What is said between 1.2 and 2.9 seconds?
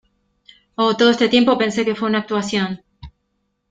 tiempo pensé que fue una actuación!